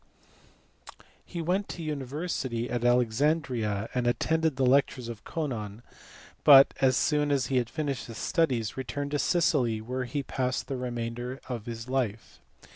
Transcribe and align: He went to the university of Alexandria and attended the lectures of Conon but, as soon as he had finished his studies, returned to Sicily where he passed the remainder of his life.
He 1.23 1.43
went 1.43 1.69
to 1.69 1.77
the 1.77 1.83
university 1.83 2.67
of 2.69 2.83
Alexandria 2.83 3.87
and 3.93 4.07
attended 4.07 4.55
the 4.55 4.65
lectures 4.65 5.09
of 5.09 5.23
Conon 5.23 5.83
but, 6.43 6.73
as 6.81 6.97
soon 6.97 7.29
as 7.31 7.45
he 7.53 7.57
had 7.57 7.69
finished 7.69 8.07
his 8.07 8.17
studies, 8.17 8.75
returned 8.75 9.11
to 9.11 9.19
Sicily 9.19 9.79
where 9.79 10.05
he 10.05 10.23
passed 10.23 10.67
the 10.67 10.77
remainder 10.77 11.39
of 11.47 11.67
his 11.67 11.87
life. 11.87 12.41